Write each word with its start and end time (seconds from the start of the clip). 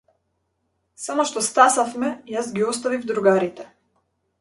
Само 1.03 1.27
што 1.33 1.45
стасавме 1.49 2.11
јас 2.35 2.53
ги 2.59 2.69
оставив 2.73 3.09
другарите. 3.15 3.73